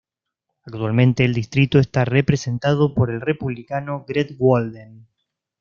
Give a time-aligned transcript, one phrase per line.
[0.63, 5.05] Actualmente el distrito está representado por el Republicano Greg Walden.